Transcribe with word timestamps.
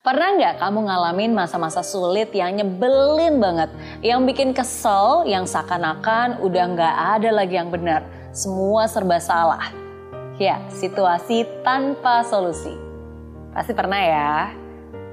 Pernah 0.00 0.32
nggak 0.32 0.64
kamu 0.64 0.88
ngalamin 0.88 1.36
masa-masa 1.36 1.84
sulit 1.84 2.32
yang 2.32 2.56
nyebelin 2.56 3.36
banget, 3.36 3.68
yang 4.00 4.24
bikin 4.24 4.56
kesel, 4.56 5.28
yang 5.28 5.44
seakan-akan 5.44 6.40
udah 6.40 6.64
nggak 6.72 6.96
ada 7.20 7.28
lagi 7.28 7.60
yang 7.60 7.68
benar, 7.68 8.00
semua 8.32 8.88
serba 8.88 9.20
salah. 9.20 9.68
Ya, 10.40 10.56
situasi 10.72 11.44
tanpa 11.60 12.24
solusi. 12.24 12.72
Pasti 13.52 13.76
pernah 13.76 14.00
ya. 14.00 14.56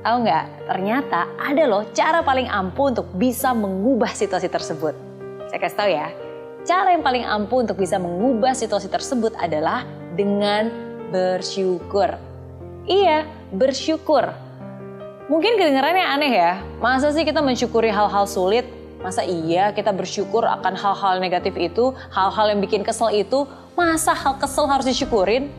Tahu 0.07 0.23
nggak? 0.23 0.71
Ternyata 0.71 1.35
ada 1.35 1.63
loh 1.67 1.83
cara 1.91 2.23
paling 2.23 2.47
ampuh 2.47 2.87
untuk 2.95 3.11
bisa 3.11 3.51
mengubah 3.51 4.15
situasi 4.15 4.47
tersebut. 4.47 4.95
Saya 5.51 5.59
kasih 5.67 5.77
tahu 5.83 5.89
ya. 5.91 6.07
Cara 6.63 6.95
yang 6.95 7.03
paling 7.03 7.27
ampuh 7.27 7.59
untuk 7.59 7.75
bisa 7.75 7.99
mengubah 7.99 8.55
situasi 8.55 8.87
tersebut 8.87 9.35
adalah 9.35 9.83
dengan 10.15 10.71
bersyukur. 11.11 12.15
Iya, 12.87 13.27
bersyukur 13.51 14.46
Mungkin 15.27 15.59
kedengarannya 15.59 16.07
aneh 16.07 16.31
ya, 16.39 16.63
masa 16.79 17.11
sih 17.11 17.27
kita 17.27 17.43
mensyukuri 17.43 17.91
hal-hal 17.91 18.23
sulit? 18.23 18.63
Masa 19.03 19.27
iya 19.27 19.75
kita 19.75 19.91
bersyukur 19.91 20.47
akan 20.47 20.71
hal-hal 20.79 21.19
negatif 21.19 21.51
itu, 21.59 21.91
hal-hal 22.15 22.55
yang 22.55 22.63
bikin 22.63 22.79
kesel 22.79 23.11
itu, 23.11 23.43
masa 23.75 24.15
hal 24.15 24.39
kesel 24.39 24.71
harus 24.71 24.87
disyukurin? 24.87 25.51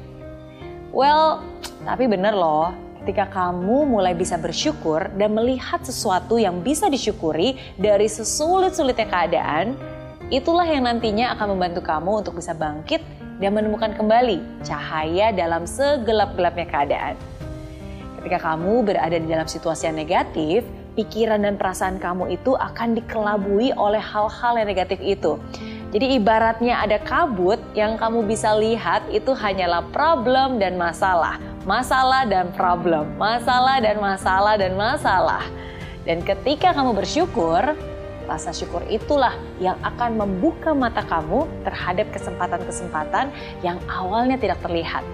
Well, 0.89 1.45
tapi 1.85 2.09
bener 2.09 2.33
loh, 2.33 2.73
ketika 3.05 3.29
kamu 3.29 3.93
mulai 3.93 4.17
bisa 4.17 4.41
bersyukur 4.41 5.05
dan 5.21 5.37
melihat 5.37 5.85
sesuatu 5.85 6.41
yang 6.41 6.65
bisa 6.65 6.89
disyukuri 6.89 7.61
dari 7.77 8.09
sesulit-sulitnya 8.09 9.05
keadaan, 9.05 9.77
itulah 10.33 10.65
yang 10.65 10.89
nantinya 10.89 11.37
akan 11.37 11.61
membantu 11.61 11.85
kamu 11.85 12.25
untuk 12.25 12.41
bisa 12.41 12.57
bangkit 12.57 13.05
dan 13.37 13.53
menemukan 13.53 13.93
kembali 13.93 14.65
cahaya 14.65 15.29
dalam 15.29 15.69
segelap-gelapnya 15.69 16.65
keadaan. 16.73 17.38
Ketika 18.19 18.51
kamu 18.53 18.83
berada 18.83 19.15
di 19.15 19.31
dalam 19.31 19.47
situasi 19.47 19.87
yang 19.87 19.95
negatif, 19.95 20.67
pikiran 20.99 21.39
dan 21.39 21.55
perasaan 21.55 22.03
kamu 22.03 22.35
itu 22.35 22.59
akan 22.59 22.99
dikelabui 22.99 23.71
oleh 23.79 24.03
hal-hal 24.03 24.59
yang 24.59 24.67
negatif 24.67 24.99
itu. 24.99 25.39
Jadi 25.95 26.19
ibaratnya 26.19 26.83
ada 26.83 26.99
kabut 26.99 27.63
yang 27.79 27.95
kamu 27.95 28.27
bisa 28.27 28.59
lihat 28.59 29.07
itu 29.15 29.31
hanyalah 29.33 29.87
problem 29.95 30.59
dan 30.59 30.75
masalah. 30.75 31.39
Masalah 31.63 32.27
dan 32.27 32.51
problem, 32.59 33.15
masalah 33.17 33.79
dan 33.79 34.03
masalah 34.03 34.59
dan 34.59 34.75
masalah. 34.75 35.45
Dan 36.03 36.19
ketika 36.27 36.75
kamu 36.75 36.99
bersyukur, 36.99 37.63
rasa 38.27 38.51
syukur 38.51 38.83
itulah 38.91 39.33
yang 39.63 39.79
akan 39.81 40.19
membuka 40.19 40.75
mata 40.75 41.07
kamu 41.07 41.47
terhadap 41.63 42.11
kesempatan-kesempatan 42.11 43.31
yang 43.63 43.79
awalnya 43.87 44.37
tidak 44.37 44.59
terlihat. 44.61 45.07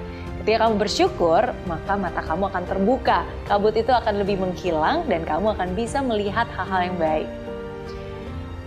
Ketika 0.44 0.68
kamu 0.68 0.76
bersyukur, 0.76 1.56
maka 1.64 1.96
mata 1.96 2.20
kamu 2.20 2.52
akan 2.52 2.64
terbuka. 2.68 3.24
Kabut 3.48 3.72
itu 3.80 3.88
akan 3.88 4.20
lebih 4.20 4.44
menghilang 4.44 5.08
dan 5.08 5.24
kamu 5.24 5.56
akan 5.56 5.72
bisa 5.72 6.04
melihat 6.04 6.44
hal-hal 6.52 6.92
yang 6.92 6.96
baik. 7.00 7.28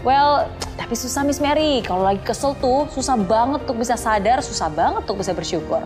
Well, 0.02 0.50
tapi 0.74 0.98
susah 0.98 1.22
Miss 1.22 1.38
Mary. 1.38 1.86
Kalau 1.86 2.02
lagi 2.02 2.18
kesel 2.26 2.58
tuh 2.58 2.90
susah 2.90 3.14
banget 3.14 3.62
untuk 3.70 3.78
bisa 3.78 3.94
sadar, 3.94 4.42
susah 4.42 4.74
banget 4.74 5.06
untuk 5.06 5.22
bisa 5.22 5.38
bersyukur. 5.38 5.86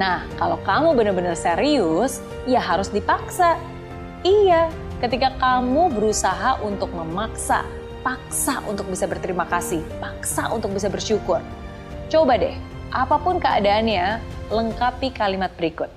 Nah, 0.00 0.24
kalau 0.40 0.56
kamu 0.64 0.96
benar-benar 0.96 1.36
serius, 1.36 2.24
ya 2.48 2.64
harus 2.64 2.88
dipaksa. 2.88 3.60
Iya, 4.24 4.72
ketika 5.04 5.36
kamu 5.36 5.92
berusaha 5.92 6.56
untuk 6.64 6.88
memaksa, 6.96 7.68
paksa 8.00 8.64
untuk 8.64 8.88
bisa 8.88 9.04
berterima 9.04 9.44
kasih, 9.44 9.84
paksa 10.00 10.48
untuk 10.48 10.72
bisa 10.72 10.88
bersyukur. 10.88 11.44
Coba 12.08 12.40
deh, 12.40 12.56
apa 12.88 13.20
pun 13.20 13.36
keadaannya, 13.36 14.20
lengkapi 14.48 15.12
kalimat 15.12 15.52
berikut. 15.60 15.92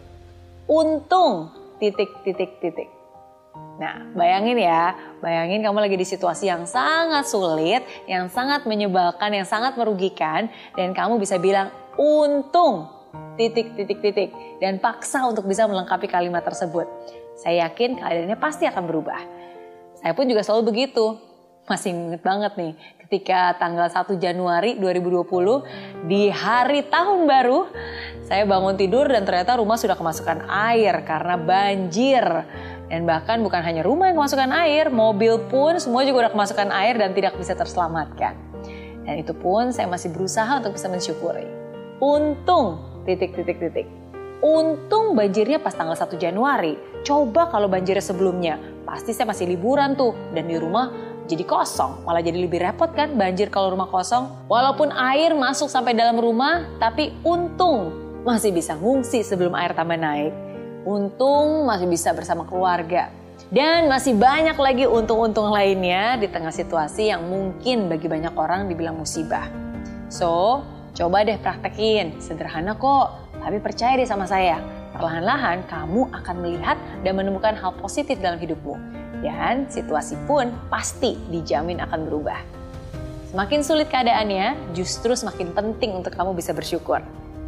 Untung 0.68 1.52
titik 1.80 2.12
titik 2.28 2.60
titik. 2.60 2.90
Nah, 3.80 4.12
bayangin 4.14 4.60
ya, 4.62 4.94
bayangin 5.24 5.64
kamu 5.66 5.80
lagi 5.82 5.98
di 5.98 6.06
situasi 6.06 6.52
yang 6.52 6.68
sangat 6.70 7.26
sulit, 7.26 7.82
yang 8.06 8.30
sangat 8.30 8.68
menyebalkan, 8.68 9.34
yang 9.34 9.48
sangat 9.48 9.80
merugikan, 9.80 10.52
dan 10.78 10.94
kamu 10.94 11.18
bisa 11.18 11.40
bilang 11.42 11.72
untung 11.98 12.92
titik 13.40 13.74
titik 13.74 14.00
titik 14.04 14.30
dan 14.60 14.78
paksa 14.78 15.24
untuk 15.26 15.48
bisa 15.48 15.66
melengkapi 15.66 16.06
kalimat 16.12 16.44
tersebut. 16.44 16.86
Saya 17.40 17.68
yakin 17.72 17.98
keadaannya 17.98 18.38
pasti 18.38 18.68
akan 18.70 18.84
berubah. 18.86 19.22
Saya 19.98 20.12
pun 20.14 20.30
juga 20.30 20.46
selalu 20.46 20.76
begitu 20.76 21.18
masih 21.72 21.96
inget 21.96 22.20
banget 22.20 22.52
nih 22.60 22.76
ketika 23.08 23.56
tanggal 23.56 23.88
1 23.88 24.20
Januari 24.20 24.76
2020 24.76 25.24
di 26.12 26.28
hari 26.28 26.84
tahun 26.92 27.24
baru 27.24 27.72
saya 28.28 28.44
bangun 28.44 28.76
tidur 28.76 29.08
dan 29.08 29.24
ternyata 29.24 29.56
rumah 29.56 29.80
sudah 29.80 29.96
kemasukan 29.96 30.52
air 30.52 31.00
karena 31.08 31.40
banjir 31.40 32.26
dan 32.92 33.08
bahkan 33.08 33.40
bukan 33.40 33.64
hanya 33.64 33.88
rumah 33.88 34.12
yang 34.12 34.20
kemasukan 34.20 34.52
air 34.68 34.92
mobil 34.92 35.48
pun 35.48 35.80
semua 35.80 36.04
juga 36.04 36.28
udah 36.28 36.32
kemasukan 36.36 36.76
air 36.76 37.00
dan 37.00 37.16
tidak 37.16 37.40
bisa 37.40 37.56
terselamatkan 37.56 38.36
dan 39.08 39.16
itu 39.16 39.32
pun 39.32 39.72
saya 39.72 39.88
masih 39.88 40.12
berusaha 40.12 40.60
untuk 40.60 40.76
bisa 40.76 40.92
mensyukuri 40.92 41.48
untung 42.04 42.84
titik 43.08 43.32
titik 43.32 43.64
titik 43.64 43.88
Untung 44.42 45.14
banjirnya 45.14 45.62
pas 45.62 45.78
tanggal 45.78 45.94
1 45.94 46.18
Januari. 46.18 46.74
Coba 47.06 47.54
kalau 47.54 47.70
banjirnya 47.70 48.02
sebelumnya, 48.02 48.58
pasti 48.82 49.14
saya 49.14 49.30
masih 49.30 49.46
liburan 49.46 49.94
tuh. 49.94 50.18
Dan 50.34 50.50
di 50.50 50.58
rumah 50.58 51.11
jadi 51.32 51.48
kosong, 51.48 52.04
malah 52.04 52.20
jadi 52.20 52.44
lebih 52.44 52.60
repot 52.60 52.92
kan 52.92 53.16
banjir 53.16 53.48
kalau 53.48 53.72
rumah 53.72 53.88
kosong. 53.88 54.28
Walaupun 54.52 54.92
air 54.92 55.32
masuk 55.32 55.72
sampai 55.72 55.96
dalam 55.96 56.20
rumah, 56.20 56.68
tapi 56.76 57.16
untung 57.24 57.96
masih 58.28 58.52
bisa 58.52 58.76
ngungsi 58.76 59.24
sebelum 59.24 59.56
air 59.56 59.72
tambah 59.72 59.96
naik. 59.96 60.36
Untung 60.84 61.64
masih 61.64 61.88
bisa 61.88 62.12
bersama 62.12 62.44
keluarga. 62.44 63.08
Dan 63.48 63.88
masih 63.88 64.20
banyak 64.20 64.60
lagi 64.60 64.84
untung-untung 64.84 65.56
lainnya 65.56 66.20
di 66.20 66.28
tengah 66.28 66.52
situasi 66.52 67.16
yang 67.16 67.24
mungkin 67.24 67.88
bagi 67.88 68.12
banyak 68.12 68.36
orang 68.36 68.68
dibilang 68.68 69.00
musibah. 69.00 69.48
So, 70.12 70.64
coba 70.92 71.24
deh 71.24 71.40
praktekin. 71.40 72.20
Sederhana 72.20 72.76
kok, 72.76 73.40
tapi 73.40 73.64
percaya 73.64 73.96
deh 73.96 74.08
sama 74.08 74.28
saya. 74.28 74.60
Perlahan-lahan 74.92 75.64
kamu 75.72 76.12
akan 76.12 76.36
melihat 76.44 76.76
dan 77.08 77.16
menemukan 77.16 77.56
hal 77.56 77.72
positif 77.80 78.20
dalam 78.20 78.36
hidupmu 78.36 79.01
dan 79.20 79.68
situasi 79.68 80.16
pun 80.24 80.56
pasti 80.72 81.20
dijamin 81.28 81.84
akan 81.84 82.08
berubah. 82.08 82.40
Semakin 83.32 83.60
sulit 83.64 83.88
keadaannya, 83.88 84.76
justru 84.76 85.16
semakin 85.16 85.56
penting 85.56 85.96
untuk 85.96 86.16
kamu 86.16 86.36
bisa 86.36 86.52
bersyukur. 86.52 87.00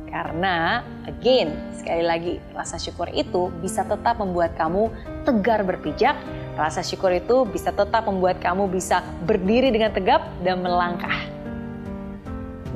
Karena, 0.07 0.85
again, 1.09 1.51
sekali 1.75 2.03
lagi, 2.05 2.33
rasa 2.53 2.79
syukur 2.79 3.09
itu 3.11 3.51
bisa 3.59 3.83
tetap 3.83 4.21
membuat 4.21 4.55
kamu 4.55 4.87
tegar 5.27 5.65
berpijak, 5.65 6.15
rasa 6.55 6.85
syukur 6.85 7.11
itu 7.11 7.43
bisa 7.49 7.73
tetap 7.73 8.05
membuat 8.07 8.39
kamu 8.39 8.69
bisa 8.71 9.03
berdiri 9.25 9.73
dengan 9.73 9.91
tegap 9.91 10.23
dan 10.45 10.63
melangkah. 10.63 11.17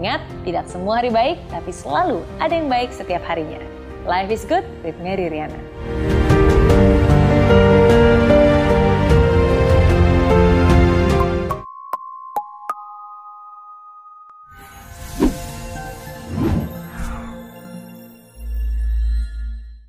Ingat, 0.01 0.21
tidak 0.43 0.65
semua 0.67 0.99
hari 0.99 1.13
baik, 1.13 1.37
tapi 1.47 1.71
selalu 1.71 2.25
ada 2.43 2.53
yang 2.57 2.67
baik 2.67 2.91
setiap 2.91 3.23
harinya. 3.23 3.61
Life 4.03 4.33
is 4.33 4.43
good 4.43 4.67
with 4.83 4.99
Mary 4.99 5.31
Riana. 5.31 5.57